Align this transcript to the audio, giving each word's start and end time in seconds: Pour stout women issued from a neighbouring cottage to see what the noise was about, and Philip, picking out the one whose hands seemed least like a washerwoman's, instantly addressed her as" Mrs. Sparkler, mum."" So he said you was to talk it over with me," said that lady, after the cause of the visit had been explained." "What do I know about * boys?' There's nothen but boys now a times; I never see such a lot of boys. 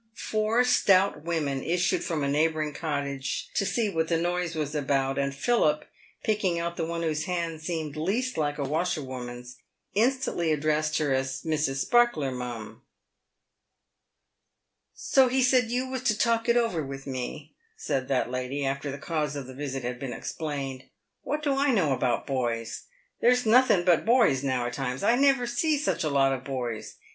Pour 0.31 0.63
stout 0.63 1.23
women 1.25 1.61
issued 1.63 2.03
from 2.03 2.23
a 2.23 2.27
neighbouring 2.27 2.73
cottage 2.73 3.49
to 3.53 3.67
see 3.67 3.87
what 3.87 4.07
the 4.07 4.17
noise 4.17 4.55
was 4.55 4.73
about, 4.73 5.19
and 5.19 5.35
Philip, 5.35 5.85
picking 6.23 6.57
out 6.57 6.75
the 6.75 6.87
one 6.87 7.03
whose 7.03 7.25
hands 7.25 7.61
seemed 7.67 7.95
least 7.95 8.35
like 8.35 8.57
a 8.57 8.63
washerwoman's, 8.63 9.57
instantly 9.93 10.51
addressed 10.51 10.97
her 10.97 11.13
as" 11.13 11.43
Mrs. 11.45 11.81
Sparkler, 11.85 12.31
mum."" 12.31 12.81
So 14.95 15.27
he 15.27 15.43
said 15.43 15.69
you 15.69 15.87
was 15.87 16.01
to 16.05 16.17
talk 16.17 16.49
it 16.49 16.57
over 16.57 16.83
with 16.83 17.05
me," 17.05 17.53
said 17.77 18.07
that 18.07 18.31
lady, 18.31 18.65
after 18.65 18.89
the 18.91 18.97
cause 18.97 19.35
of 19.35 19.45
the 19.45 19.53
visit 19.53 19.83
had 19.83 19.99
been 19.99 20.13
explained." 20.13 20.85
"What 21.21 21.43
do 21.43 21.53
I 21.55 21.69
know 21.69 21.93
about 21.93 22.25
* 22.25 22.25
boys?' 22.25 22.85
There's 23.21 23.45
nothen 23.45 23.85
but 23.85 24.03
boys 24.03 24.41
now 24.43 24.65
a 24.65 24.71
times; 24.71 25.03
I 25.03 25.15
never 25.15 25.45
see 25.45 25.77
such 25.77 26.03
a 26.03 26.09
lot 26.09 26.33
of 26.33 26.43
boys. 26.43 26.95